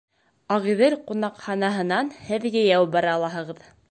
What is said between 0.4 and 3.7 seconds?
«Ағиҙел» ҡунаҡханаһынан һеҙ йәйәү бара алаһығыҙ.